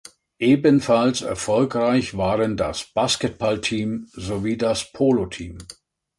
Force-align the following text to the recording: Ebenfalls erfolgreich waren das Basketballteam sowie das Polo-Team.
Ebenfalls 0.39 1.21
erfolgreich 1.21 2.17
waren 2.17 2.57
das 2.57 2.85
Basketballteam 2.85 4.07
sowie 4.13 4.57
das 4.57 4.91
Polo-Team. 4.91 5.59